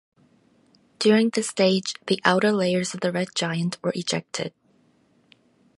During 0.97 1.29
this 1.29 1.47
stage 1.49 1.93
the 2.07 2.19
outer 2.25 2.51
layers 2.51 2.95
of 2.95 3.01
the 3.01 3.11
red 3.11 3.35
giant 3.35 3.77
were 3.83 3.93
ejected. 3.95 4.51